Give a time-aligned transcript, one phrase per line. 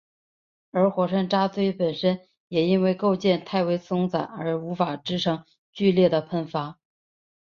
[0.71, 6.79] 而火山渣锥本身也因为构造太为松散而无法支撑剧烈的喷发。